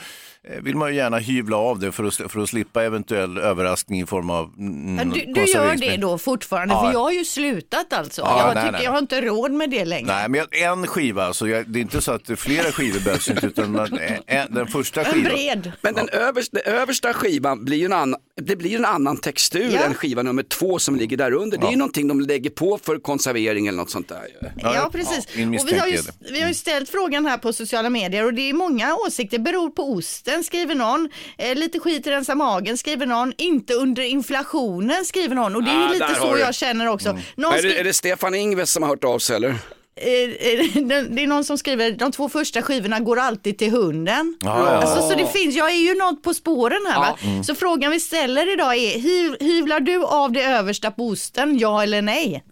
[0.62, 4.06] vill man ju gärna hyvla av det för att, för att slippa eventuell överraskning i
[4.06, 6.80] form av mm, Du, du gör det då fortfarande, Ja.
[6.84, 8.22] för jag har ju slutat alltså.
[8.22, 8.84] Ja, jag nej, tycker nej.
[8.84, 10.06] jag har inte råd med det längre.
[10.06, 13.28] Nej, men jag- en skiva, alltså, jag, det är inte så att flera skivor behövs
[13.30, 15.32] inte, utan man, en, den första En skivan.
[15.32, 15.72] bred.
[15.80, 19.70] Men den översta, den översta skivan blir ju en annan, det blir en annan textur
[19.74, 19.80] Ja.
[19.80, 21.58] än skiva nummer två som ligger där under.
[21.58, 24.22] Det är ju någonting de lägger på för konservering eller något sånt där.
[24.56, 25.26] Ja, precis.
[25.62, 25.98] och vi, har ju,
[26.32, 29.38] vi har ju ställt frågan här på sociala medier och det är många åsikter.
[29.38, 31.08] Beror på osten, skriver någon.
[31.38, 33.32] Eh, lite skit rensa magen, skriver någon.
[33.38, 35.56] Inte under inflationen, skriver någon.
[35.56, 37.18] Och det är Ah, lite så jag känner också.
[37.36, 39.54] Någon Är det, är det Stefan Ingves som har hört av sig eller?
[39.96, 43.70] Eh, eh, det det är någon som skriver, de två första skivorna går alltid till
[43.70, 44.36] hunden.
[44.40, 44.66] Ja, ja.
[44.68, 47.18] Alltså, så det finns, jag är ju något på spåren här va.
[47.22, 47.44] Mm.
[47.44, 51.82] Så frågan vi ställer idag är, hyv, hyvlar du av det översta på osten, ja
[51.82, 52.44] eller nej?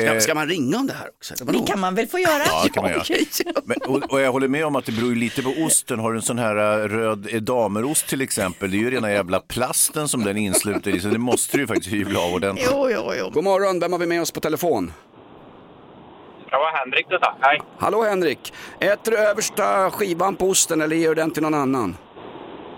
[0.00, 1.34] Ska, ska man ringa om det här också?
[1.44, 1.58] vadå?
[1.58, 2.42] Det kan man väl få göra?
[2.46, 3.62] Ja, det kan man göra.
[3.64, 5.98] Men, och, och jag håller med om att det beror lite på osten.
[5.98, 6.54] Har du en sån här
[6.88, 10.94] röd eh, damerost till exempel, det är ju rena jävla plasten som den är insluten
[10.94, 12.68] i, så det måste du ju faktiskt hyvla av ordentligt.
[12.70, 13.30] Jo, jo, jo.
[13.30, 14.92] God morgon, vem har vi med oss på telefon?
[16.50, 17.34] Det var Henrik det sa.
[17.40, 17.60] Hej.
[17.78, 21.96] Hallå Henrik, äter du översta skivan på osten eller ger du den till någon annan?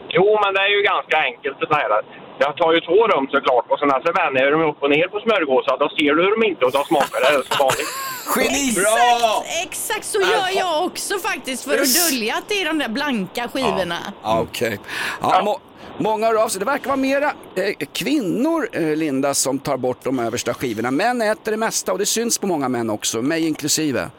[0.09, 1.91] Jo, men det är ju ganska enkelt det här.
[2.39, 5.09] Jag tar ju två rum såklart och sen så vänder jag dem upp och ner
[5.09, 5.79] på smörgåsar.
[5.79, 7.89] Då ser du dem inte och då smakar det som vanligt.
[8.37, 8.69] Geni!
[8.69, 12.89] Exakt, exakt så gör jag också faktiskt för att dölja att det är de där
[12.89, 13.99] blanka skivorna.
[14.23, 14.81] Ja, Okej.
[15.23, 15.59] Ja, må,
[15.99, 16.59] många hör av sig.
[16.59, 20.91] Det verkar vara mera eh, kvinnor, eh, Linda, som tar bort de översta skivorna.
[20.91, 24.11] Män äter det mesta och det syns på många män också, mig inklusive.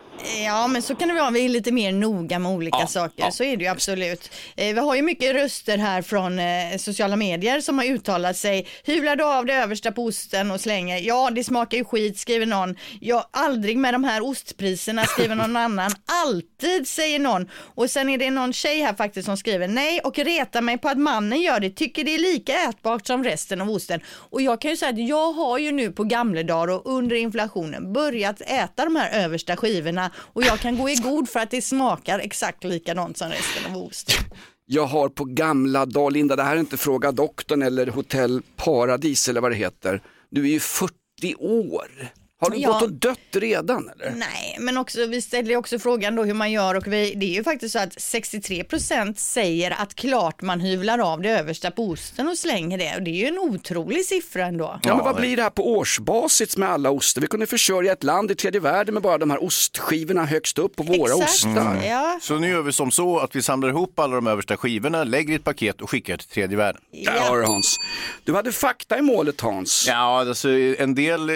[0.45, 1.29] Ja, men så kan det vara.
[1.31, 3.13] Vi är lite mer noga med olika Ja, saker.
[3.23, 3.31] ja.
[3.31, 4.31] Så är det ju absolut.
[4.55, 8.67] Eh, vi har ju mycket röster här från eh, sociala medier som har uttalat sig.
[8.83, 10.97] Hyvlar du av det översta på osten och slänger?
[10.97, 12.75] Ja, det smakar ju skit, skriver någon.
[13.01, 15.91] Ja, aldrig med de här ostpriserna, skriver någon annan.
[16.25, 17.49] Alltid, säger någon.
[17.75, 20.89] Och sen är det någon tjej här faktiskt som skriver nej och retar mig på
[20.89, 21.69] att mannen gör det.
[21.69, 23.99] Tycker det är lika ätbart som resten av osten.
[24.09, 27.15] Och jag kan ju säga att jag har ju nu på gamla dagar och under
[27.15, 31.51] inflationen börjat äta de här översta skivorna och jag kan gå i god för att
[31.51, 34.25] det smakar exakt likadant som resten av osten.
[34.65, 39.29] Jag har på gamla dag, Linda, det här är inte Fråga doktorn eller Hotell Paradis
[39.29, 40.01] eller vad det heter.
[40.29, 40.93] Du är ju 40
[41.39, 42.11] år.
[42.41, 42.71] Har du Ja.
[42.71, 44.11] gått och dött redan eller?
[44.17, 47.33] Nej, men också, vi ställer också frågan då hur man gör och vi, det är
[47.33, 52.27] ju faktiskt så att 63% säger att klart man hyvlar av det översta på osten
[52.27, 52.95] och slänger det.
[52.95, 54.79] Och det är ju en otrolig siffra ändå.
[54.83, 57.21] Ja, men vad blir det här på årsbasis med alla oster?
[57.21, 60.75] Vi kunde försörja ett land i tredje världen med bara de här ostskivorna högst upp
[60.75, 61.29] på våra Exakt.
[61.45, 61.81] ostar.
[61.87, 65.03] Ja, Så nu gör vi som så att vi samlar ihop alla de översta skivorna,
[65.03, 66.81] lägger i ett paket och skickar till tredje världen.
[67.05, 67.75] Där har du Hans.
[68.23, 69.85] Du hade fakta i målet Hans.
[69.87, 71.35] Ja, alltså, en del eh,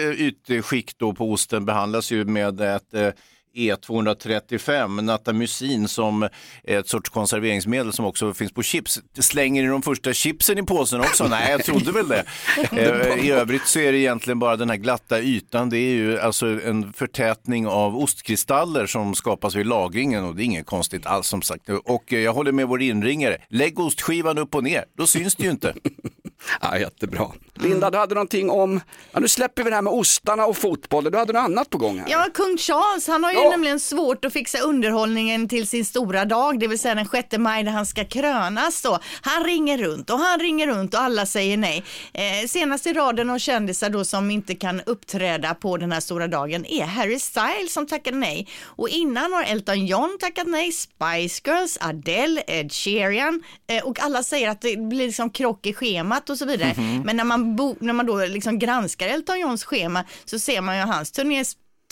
[0.50, 3.10] ytskikt då på osten behandlas ju med ett eh,
[3.54, 6.28] E235, natamycin, som
[6.64, 9.00] ett sorts konserveringsmedel som också finns på chips.
[9.18, 11.24] Slänger ni de första chipsen i påsen också?
[11.28, 12.24] Nej, jag trodde väl det.
[12.72, 15.70] Eh, I övrigt så är det egentligen bara den här glatta ytan.
[15.70, 20.44] Det är ju alltså en förtätning av ostkristaller som skapas vid lagringen och det är
[20.44, 21.68] inget konstigt alls som sagt.
[21.68, 23.36] Och eh, jag håller med vår inringare.
[23.48, 25.74] Lägg ostskivan upp och ner, då syns det ju inte.
[26.60, 27.30] Ja, jättebra.
[27.54, 28.80] Linda, du hade någonting om,
[29.12, 31.04] ja, nu släpper vi det här med ostarna och fotboll.
[31.04, 32.06] Du hade något annat på gång här.
[32.10, 33.50] Ja, kung Charles, han har ju Ja.
[33.50, 37.62] nämligen svårt att fixa underhållningen till sin stora dag, det vill säga den 6 maj
[37.62, 38.98] när han ska krönas då.
[39.22, 41.84] Han ringer runt och han ringer runt och alla säger nej.
[42.12, 46.26] Eh, senast i raden av kändisar då som inte kan uppträda på den här stora
[46.28, 48.48] dagen är Harry Styles som tackade nej.
[48.64, 54.22] Och innan har Elton John tackat nej, Spice Girls, Adele, Ed Sheeran eh, och alla
[54.22, 56.74] säger att det blir liksom krock i schemat och så vidare.
[57.04, 60.76] Men när man, bo, när man då liksom granskar Elton Johns schema så ser man
[60.76, 61.44] ju hans turné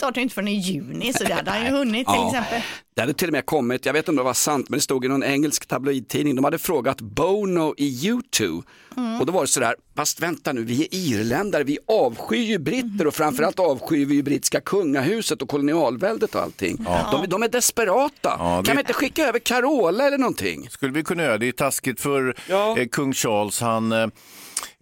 [0.03, 2.27] startar ju inte förrän i juni så det hade han ju hunnit till Ja.
[2.27, 2.61] exempel.
[2.95, 4.83] Det hade till och med kommit, jag vet inte om det var sant, men det
[4.83, 8.63] stod i någon engelsk tabloidtidning, de hade frågat Bono i U2
[8.97, 9.19] Mm.
[9.19, 13.07] och då var det sådär, fast vänta nu, vi är irländare, vi avskyr ju britter
[13.07, 16.85] och framförallt avskyr vi ju brittiska kungahuset och kolonialväldet och allting.
[17.11, 20.67] De, de är desperata, Ja, kan vi inte skicka över Carola eller någonting?
[20.69, 21.37] skulle vi kunna göra.
[21.37, 22.77] Det är taskigt för Ja.
[22.77, 23.61] eh, kung Charles.
[23.61, 24.07] Han eh,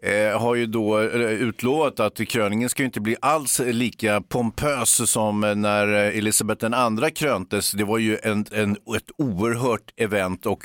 [0.04, 5.40] eh, har ju då eh, utlovat att kröningen ska inte bli alls lika pompös som
[5.62, 7.72] när eh, Elisabeth II kröntes.
[7.72, 10.60] Det var ju en, en, ett oerhört event och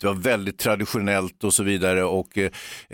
[0.00, 2.38] det var väldigt traditionellt och så vidare och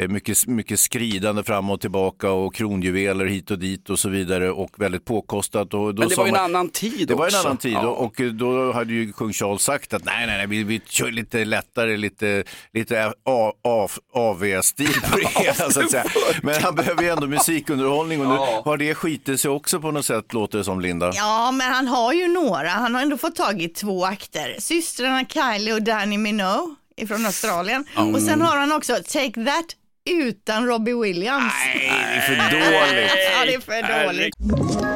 [0.09, 4.71] mycket, mycket skridande fram och tillbaka och kronjuveler hit och dit och så vidare och
[4.77, 5.75] väldigt påkostat.
[5.75, 7.39] Och Men det var ju en annan tid det var en också.
[7.39, 7.89] annan tid Ja.
[7.89, 11.45] och då hade ju kung Charles sagt att nej, nej, nej, vi, vi kör lite
[11.45, 16.05] lättare, lite, lite av, av, AV-stil på det hela att säga.
[16.43, 20.07] Men han behöver ju ändå musikunderhållning och nu har det skitit sig också på något
[20.07, 21.13] sätt, låter det som Linda.
[21.15, 22.69] Ja, men han har ju några.
[22.69, 24.57] Han har ändå fått tag i två akter.
[24.59, 27.85] Systrarna Kylie och Danny Minogue ifrån Australien.
[28.15, 29.67] Och sen har han också Take That
[30.11, 31.53] utan Robbie Williams.
[31.65, 33.11] Nej, det är för dåligt.
[33.39, 34.96] Ja, det är för dåligt.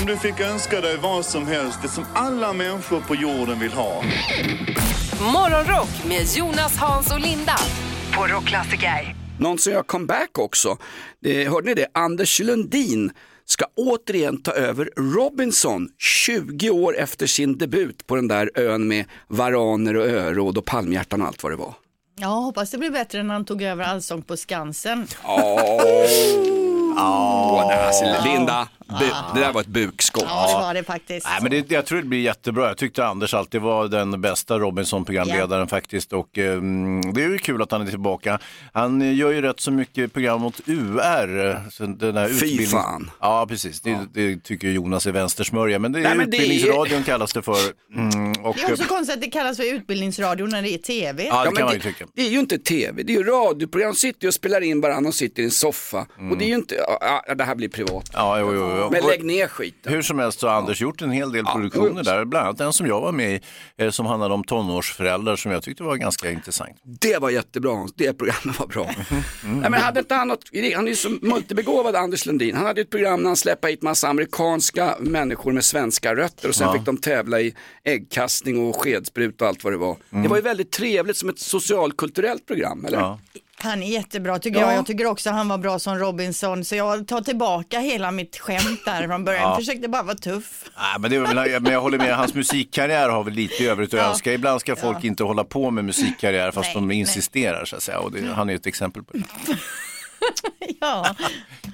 [0.00, 3.72] Om du fick önska dig vad som helst, det som alla människor på jorden vill
[3.72, 4.02] ha.
[5.20, 7.56] Morgonrock med Jonas, Hans och Linda
[8.12, 9.14] på Rockklassiker.
[9.38, 10.76] Någon som gör comeback också.
[11.20, 11.86] Det, hörde ni det?
[11.94, 13.10] Anders Lundin
[13.44, 19.04] ska återigen ta över Robinson 20 år efter sin debut på den där ön med
[19.28, 21.74] varaner och öråd och palmhjärtan och allt vad det var.
[22.20, 25.06] Ja, hoppas det blir bättre än när han tog över Allsång på Skansen.
[25.24, 25.82] Åh,
[27.68, 30.24] nej, alltså, Linda, bu, det där var ett bukskott.
[30.26, 31.26] Ja, det var det faktiskt.
[31.26, 32.68] Nej, men det, jag tror det blir jättebra.
[32.68, 36.12] Jag tyckte Anders alltid var den bästa Robinson-programledaren faktiskt.
[36.12, 36.60] Och eh,
[37.14, 38.38] det är ju kul att han är tillbaka.
[38.72, 41.70] Han gör ju rätt så mycket program mot UR.
[41.70, 43.10] Så den där Fy utbildnings- fan.
[43.20, 43.80] Ja, precis.
[43.80, 45.78] Det, det tycker Jonas är vänstersmörja.
[45.78, 47.56] Men det är Nej, men det är- Utbildningsradion kallas det för.
[47.96, 51.24] Mm, och, Det är också konstigt att det kallas för utbildningsradio när det är tv.
[51.26, 52.04] Ja, det men kan man ju det, tycka.
[52.14, 53.94] det är ju inte tv, det är ju radioprogram.
[53.94, 56.06] sitter ju och spelar in varandra och sitter i en soffa.
[56.30, 58.10] Och det är ju inte, ja, ja, det här blir privat.
[58.12, 58.81] Ja, jo, jo, jo.
[58.90, 59.92] Men Och- lägg ner skiten.
[59.92, 62.72] Hur som helst så har Anders gjort en hel del produktioner där, bland annat en
[62.72, 63.40] som jag var med i,
[63.76, 66.70] eh, som handlade om tonårsföräldrar som jag tyckte var ganska intressant.
[66.84, 68.90] Det var jättebra Hans, det programmet var bra.
[69.44, 69.60] Mm.
[69.60, 72.56] Nej, men hade inte han något, han är ju så multibegåvad Anders Lundin.
[72.56, 76.54] Han hade ett program när han släppte hit massa amerikanska människor med svenska rötter och
[76.54, 76.72] sen Ja.
[76.72, 79.96] fick de tävla i äggkastning och skedsprut och allt vad det var.
[80.10, 80.22] Mm.
[80.22, 82.98] Det var ju väldigt trevligt som ett socialkulturellt program, eller?
[82.98, 83.18] Ja.
[83.62, 84.66] Han är jättebra tycker Ja.
[84.66, 84.78] jag.
[84.78, 86.64] Jag tycker också han var bra som Robinson.
[86.64, 89.42] Så jag tar tillbaka hela mitt skämt där från början.
[89.50, 89.56] Ja.
[89.56, 90.64] Försökte bara vara tuff.
[90.76, 91.10] Nej, men,
[91.44, 94.06] det men jag håller med, hans musikkarriär har väl lite i övrigt att Ja.
[94.10, 94.32] önska.
[94.32, 96.98] Ibland ska folk inte hålla på med musikkarriär fast Nej, de nej.
[96.98, 97.98] insisterar så att säga.
[97.98, 99.24] Och det, han är ett exempel på det.
[100.80, 101.14] Ja.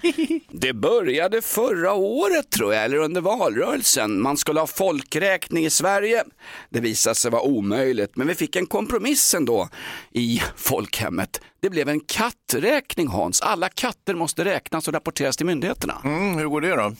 [0.50, 4.22] Det började förra året tror jag, eller under valrörelsen.
[4.22, 6.24] Man skulle ha folkräkning i Sverige.
[6.70, 9.68] Det visade sig vara omöjligt, men vi fick en kompromiss ändå
[10.12, 11.40] i folkhemmet.
[11.60, 13.40] Det blev en katträkning Hans.
[13.40, 16.00] Alla katter måste räknas och rapporteras till myndigheterna.
[16.04, 16.92] Mm, hur går det då?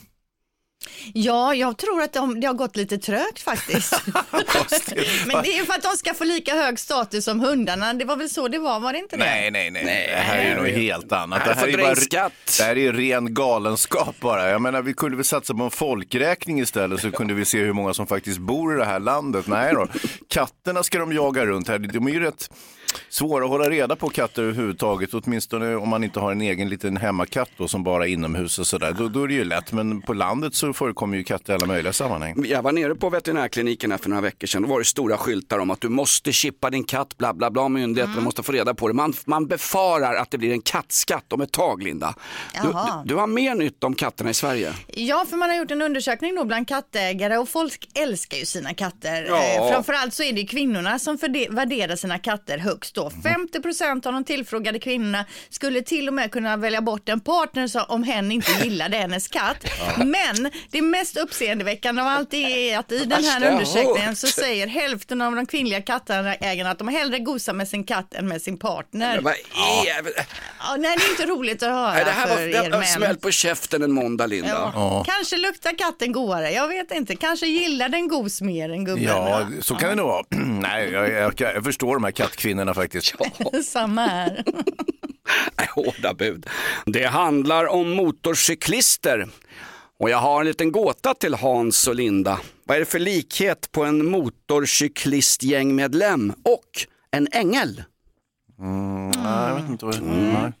[1.13, 4.01] Ja, jag tror att de, det har gått lite trögt faktiskt.
[5.25, 7.93] Men det är för att de ska få lika hög status som hundarna.
[7.93, 9.23] Det var väl så det var, var det inte det?
[9.23, 9.83] Nej, nej, nej.
[9.83, 11.41] Det här är ju något helt annat.
[11.45, 14.49] Nej, Det här, är bara, det här är ren galenskap bara.
[14.49, 17.73] Jag menar, vi kunde väl satsa på en folkräkning istället så kunde vi se hur
[17.73, 19.47] många som faktiskt bor i det här landet.
[19.47, 19.87] Nej då,
[20.27, 21.79] katterna ska de jaga runt här.
[21.79, 22.49] De är ju rätt
[23.09, 25.13] svåra att hålla reda på katter överhuvudtaget.
[25.13, 28.67] Åtminstone om man inte har en egen liten hemmakatt då, som bara är inomhus och
[28.67, 28.95] sådär.
[28.97, 29.71] Då, då är det ju lätt.
[29.71, 32.45] Men på landet så förekommer ju katter i alla möjliga sammanhang.
[32.45, 34.61] Jag var nere på veterinärkliniken här för några veckor sedan.
[34.61, 37.69] Då var det stora skyltar om att du måste chippa din katt, bla bla bla,
[37.69, 38.93] myndigheterna måste få reda på det.
[38.93, 42.15] Man, man befarar att det blir en kattskatt om ett tag, Linda.
[42.63, 42.73] Du,
[43.05, 44.73] du, har mer nytt om katterna i Sverige.
[44.87, 48.73] Ja, för man har gjort en undersökning då bland kattägare och folk älskar ju sina
[48.73, 49.25] katter.
[49.29, 49.43] Ja.
[49.43, 51.17] Eh, framförallt så är det kvinnorna som
[51.49, 53.09] värderar sina katter högst då.
[53.09, 58.03] 50% av de tillfrågade kvinnorna skulle till och med kunna välja bort en partner om
[58.03, 59.65] hen inte gillade hennes katt.
[59.97, 65.21] Men det mest uppseendeväckande av allt är att i den här undersökningen så säger hälften
[65.21, 69.21] av de kvinnliga kattägarna att de hellre gosar med sin katt än med sin partner.
[69.21, 69.33] Men.
[70.59, 72.69] Ja, nej, det är inte roligt att höra Nej, det här för var er det
[72.69, 72.87] var män.
[72.87, 74.71] smäll på käften en måndag, Linda.
[74.75, 75.03] Ja.
[75.07, 77.15] Kanske luktar katten godare, jag vet inte.
[77.15, 79.03] Kanske gillar den gos mer än gubben.
[79.03, 80.23] Ja, så kan det nog vara.
[80.61, 83.13] Nej, jag, jag, jag förstår de här kattkvinnorna faktiskt.
[83.65, 84.43] Samma här.
[85.57, 86.45] Nej, Hårda bud.
[86.85, 89.27] Det handlar om motorcyklister.
[89.99, 92.39] Och jag har en liten gåta till Hans och Linda.
[92.63, 97.83] Vad är det för likhet på en motorcyklistgängmedlem och en ängel?
[98.59, 100.51] Mm, nej, jag vet inte vad nej.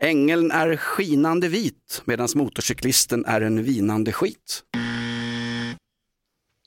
[0.00, 4.62] Ängeln är skinande vit medan motorcyklisten är en vinande skit.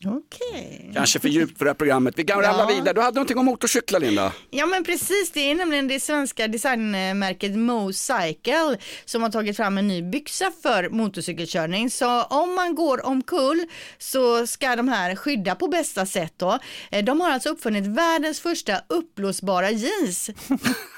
[0.06, 0.92] Okej.
[0.96, 2.14] Kanske för djupt för det här programmet.
[2.18, 2.76] Vi kan ramla Ja.
[2.76, 2.94] vidare.
[2.94, 4.34] Du hade någonting om motorcyklar Linda.
[4.50, 9.88] Ja men precis, det är nämligen det svenska designmärket Mocycle som har tagit fram en
[9.88, 11.90] ny byxa för motorcykelkörning.
[11.92, 13.66] Så om man går omkull
[13.98, 16.60] så ska de här skydda på bästa sätt då.
[16.92, 20.30] Eh, De har alltså uppfunnit världens första uppblåsbara jeans.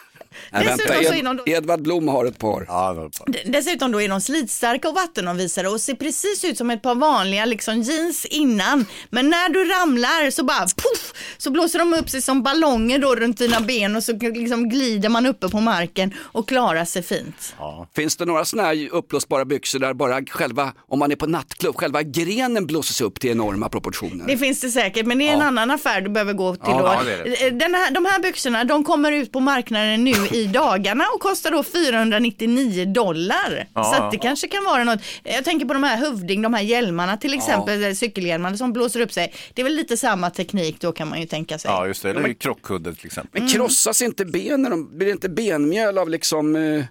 [0.52, 2.66] Nej, vänta, så är de Edvard Blom har ett par.
[2.68, 3.10] Ja,
[3.46, 7.46] Dessutom då är de slitstarka och vattenavvisare och ser precis ut som ett par vanliga
[7.46, 8.86] liksom jeans innan.
[9.10, 13.16] Men när du ramlar så bara puff, så blåser de upp sig som ballonger då
[13.16, 17.56] runt dina ben och så liksom glider man uppe på marken och klarar sig fint.
[17.96, 21.76] Finns det några sådana här uppblåsbara byxor där bara själva, om man är på nattklubb,
[21.76, 24.28] själva grenen blåses upp till enorma proportioner?
[24.28, 26.78] Det finns det säkert, men det är en annan affär du behöver gå till Ja,
[26.80, 26.86] då.
[26.86, 27.50] ja, det det.
[27.50, 31.52] Den här, de här byxorna, de kommer ut på marknaden nu i dagarna och kostar
[31.52, 33.68] då 499 dollar.
[33.74, 34.10] Ja, så att ja.
[34.12, 35.00] det kanske kan vara något.
[35.24, 37.96] Jag tänker på de här hövding, de här hjälmarna till exempel, ja.
[37.96, 39.34] cykelhjälmarna som blåser upp sig.
[39.54, 41.72] Det är väl lite samma teknik då kan man ju tänka sig.
[41.72, 42.10] Ja, just det.
[42.10, 43.42] Eller krockkudde till exempel.
[43.42, 44.72] Men krossas inte benen?
[44.72, 46.84] De- Blir det inte benmjöl av liksom eh,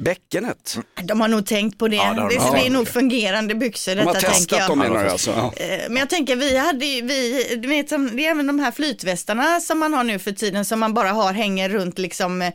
[0.00, 0.78] bäckenet.
[1.02, 1.96] De har nog tänkt på det.
[1.96, 2.52] Ja, det det Ja.
[2.52, 4.68] blir nog fungerande byxor De har detta tänker testat jag.
[4.68, 5.30] dem menar du alltså?
[5.30, 5.52] Ja.
[5.64, 9.60] Eh, Men jag tänker, vi hade vi, du vet, det är även de här flytvästarna
[9.60, 12.50] som man har nu för tiden som man bara har hänger runt liksom eh,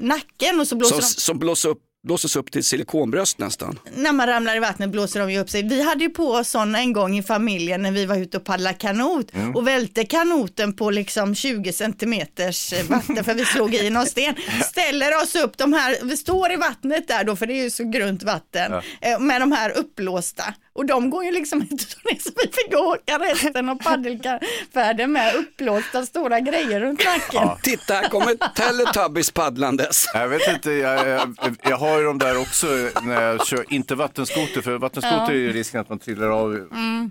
[0.00, 3.78] nacken och så blåser Som, de, som blåses, upp, blåses upp till silikonbröst nästan.
[3.96, 5.62] när man ramlar i vattnet blåser de ju upp sig.
[5.62, 8.44] Vi hade ju på oss sådana en gång i familjen när vi var ute och
[8.44, 9.56] paddlade kanot Mm.
[9.56, 14.34] och välte kanoten på liksom 20 centimeters eh, vatten för vi slog i någon sten.
[14.70, 17.70] Ställer oss upp de här, vi står i vattnet där då för det är ju
[17.70, 21.98] så grunt vatten eh, med de här uppblåsta och de går ju liksom inte så
[22.04, 27.48] ner så vi fick åka resten av paddelfärden med uppblåsta stora grejer runt nacken.
[27.62, 30.04] Titta, här kommer Teletubbies paddlandes.
[30.14, 32.66] Jag vet inte, jag, jag, jag har ju de där också
[33.02, 35.30] när jag kör, inte vattenskoter, för vattenskoter Ja.
[35.30, 36.54] är ju risken att man trillar av.
[36.54, 37.10] Mm.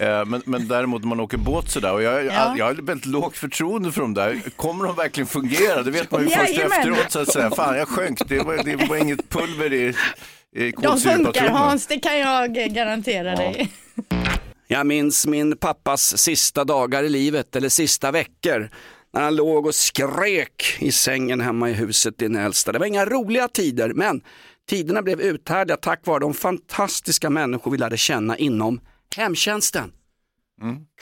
[0.00, 2.54] Eh, Men, men däremot när man åker båt sådär, och jag, Ja.
[2.58, 4.40] jag har väldigt lågt förtroende för de där.
[4.56, 5.82] Kommer de verkligen fungera?
[5.82, 6.78] Det vet man ju först Jajamän.
[6.78, 7.50] efteråt så att säga.
[7.50, 9.94] Fan, jag sjönk, det var, det var inget pulver i
[10.82, 11.48] De funkar.
[11.48, 13.72] Hans, det kan jag garantera dig.
[14.66, 18.70] Jag minns min pappas sista dagar i livet, eller sista veckor,
[19.12, 22.72] när han låg och skrek i sängen hemma i huset i Nälsta.
[22.72, 24.20] Det var inga roliga tider, men
[24.68, 28.80] tiderna blev uthärdliga tack vare de fantastiska människor vi lärde känna inom
[29.16, 29.92] hemtjänsten.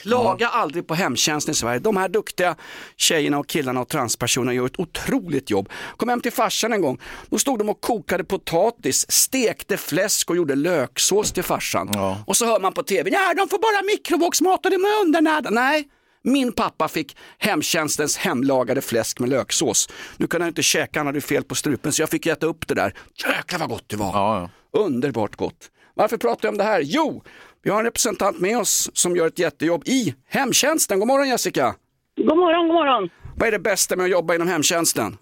[0.01, 1.79] Klaga aldrig på hemtjänsten i Sverige.
[1.79, 2.55] De här duktiga
[2.95, 5.69] tjejerna och killarna och transpersonerna gör ett otroligt jobb.
[5.97, 10.35] Kom hem till farsan en gång, då stod de och kokade potatis, stekte fläsk och
[10.35, 11.89] gjorde löksås till farsan.
[12.27, 15.49] Och så hör man på tv, ja de får bara mikrovågsmat och de är undernärda.
[15.49, 15.87] Nej,
[16.23, 19.89] min pappa fick hemtjänstens hemlagade fläsk med löksås.
[20.17, 22.67] Nu kunde han inte käka, han hade fel på strupen så jag fick äta upp
[22.67, 22.93] det där.
[23.27, 24.49] Jäklar vad gott det var.
[24.73, 25.71] Underbart gott.
[25.97, 26.81] Varför pratar jag om det här?
[26.83, 27.23] Jo,
[27.65, 30.99] vi har en representant med oss som gör ett jättejobb i hemtjänsten.
[30.99, 31.75] God morgon Jessica!
[32.17, 33.09] God morgon, god morgon.
[33.37, 35.17] Vad är det bästa med att jobba inom hemtjänsten?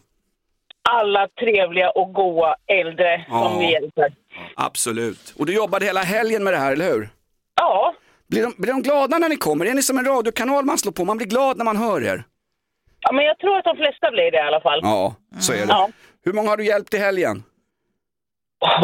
[0.90, 3.50] Alla trevliga och goa äldre Ja.
[3.50, 4.14] som vi hjälper.
[4.56, 5.34] Absolut.
[5.38, 7.10] Och du jobbade hela helgen med det här, eller hur?
[7.56, 7.96] Ja.
[8.30, 9.66] Blir de, blir de glada när ni kommer?
[9.66, 11.06] Är ni som en radiokanal man slår på?
[11.06, 12.24] Man blir glad när man hör er.
[13.00, 14.80] ja, men jag tror att de flesta blir det i alla fall.
[14.84, 15.66] Ja, så är det.
[15.70, 15.90] Ja.
[16.26, 17.44] Hur många har du hjälpt i helgen?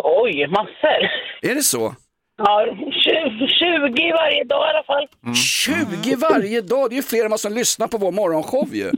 [0.04, 1.02] Oj, massor.
[1.42, 1.96] Är det så?
[2.42, 5.08] Ja, 20, 20 varje dag i alla fall.
[5.36, 8.92] 20 varje dag, det är ju fler än vad som lyssnar på vår morgonshow ju.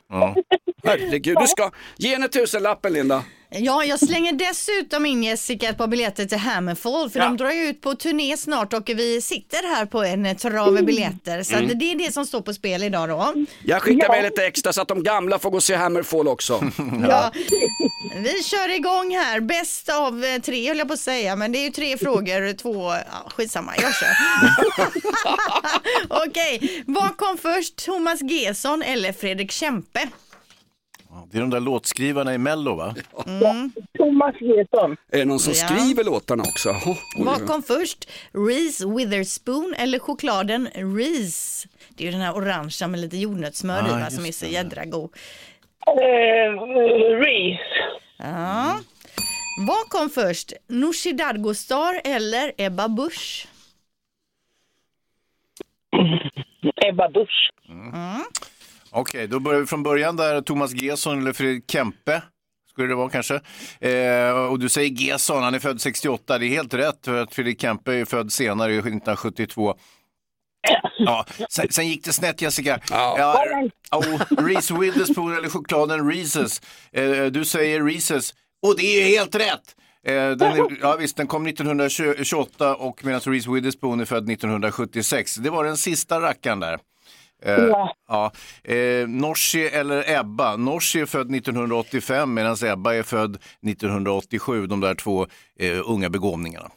[0.83, 3.23] Herregud, du ska ge henne tusenlappen Linda.
[3.53, 7.61] Ja, jag slänger dessutom in Jessica ett par biljetter till Hammerfall för de drar ju
[7.67, 11.43] ut på turné snart och vi sitter här på en trave biljetter.
[11.43, 11.79] Så Mm.
[11.79, 13.33] det är det som står på spel idag då.
[13.65, 16.63] Jag skickar med lite extra så att de gamla får gå och se Hammerfall också.
[17.09, 17.31] Ja.
[18.15, 21.57] Vi kör igång här, bäst av eh, tre höll jag på att säga, men det
[21.59, 24.15] är ju tre frågor, två, ja, skitsamma, jag kör.
[26.27, 30.07] Okej, vad kom först, Thomas Gesson eller Fredrik Kempe?
[31.31, 32.95] Det är de där låtskrivarna i Mello va?
[33.27, 33.71] Mm.
[33.97, 34.97] Thomas Gesson.
[35.11, 35.67] Är det någon som Ja.
[35.67, 36.69] skriver låtarna också?
[36.85, 40.67] Oj, Vad kom först, Reese Witherspoon eller chokladen
[40.97, 41.67] Reese?
[41.89, 44.39] Det är ju den här orangea med lite jordnötssmör i Ah, va, som är just
[44.39, 45.09] så jädra god.
[45.87, 46.61] Uh,
[47.19, 47.59] Reese.
[48.17, 48.79] Ja.
[49.67, 53.47] Vad kom först, Nooshi Dadgostar eller Ebba Busch?
[56.87, 57.49] Ebba Busch.
[58.91, 60.41] Okej, då börjar vi från början där.
[60.41, 62.21] Thomas Gesson eller Fredrik Kempe.
[62.69, 63.41] Skulle det vara kanske.
[63.79, 66.37] Eh, och du säger Gesson, han är född 68.
[66.37, 69.75] Det är helt rätt för att Fredrik Kempe är född senare, 1972.
[70.97, 72.79] Ja, sen, sen gick det snett Jessica.
[72.89, 73.15] Ja.
[73.91, 76.61] Ja, och Reese Witherspoon eller chokladen Reeses.
[76.91, 79.75] Eh, du säger Reeses och det är helt rätt.
[80.07, 85.35] Eh, den, är, ja, visst, den kom 1928 och medan Reese Witherspoon är född 1976.
[85.35, 86.79] Det var den sista rackaren där.
[87.45, 87.93] Eh, Ja.
[88.07, 88.31] ja.
[88.73, 90.55] Eh, Norsi eller Ebba.
[90.55, 94.67] Norsi är född 1985 medan Ebba är född 1987.
[94.67, 95.27] De där två
[95.59, 96.69] eh, unga begåvningarna.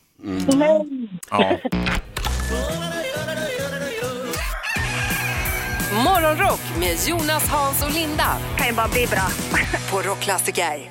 [1.30, 1.58] Ja.
[6.04, 8.36] Morgonrock med Jonas, Hans och Linda.
[8.58, 9.28] Kan ju bara bli bra.
[9.90, 10.90] På Rockklassiker.